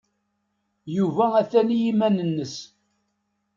[0.95, 2.55] Yuba atan i yiman-nnes.